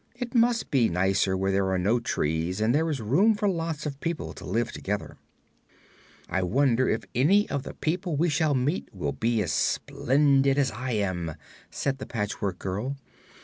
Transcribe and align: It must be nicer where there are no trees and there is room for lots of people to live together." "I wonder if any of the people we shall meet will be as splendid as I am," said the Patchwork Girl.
It 0.15 0.33
must 0.33 0.71
be 0.71 0.89
nicer 0.89 1.37
where 1.37 1.51
there 1.51 1.69
are 1.69 1.77
no 1.77 1.99
trees 1.99 2.59
and 2.59 2.73
there 2.73 2.89
is 2.89 2.99
room 2.99 3.35
for 3.35 3.47
lots 3.47 3.85
of 3.85 3.99
people 3.99 4.33
to 4.33 4.43
live 4.45 4.71
together." 4.71 5.17
"I 6.27 6.41
wonder 6.41 6.89
if 6.89 7.03
any 7.13 7.47
of 7.51 7.61
the 7.61 7.75
people 7.75 8.15
we 8.15 8.27
shall 8.27 8.55
meet 8.55 8.89
will 8.95 9.11
be 9.13 9.43
as 9.43 9.51
splendid 9.51 10.57
as 10.57 10.71
I 10.71 10.93
am," 10.93 11.35
said 11.69 11.99
the 11.99 12.07
Patchwork 12.07 12.57
Girl. 12.57 12.97